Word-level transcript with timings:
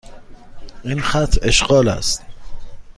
این 0.83 1.01
خط 1.01 1.37
اشغال 1.41 1.87
است. 1.89 2.21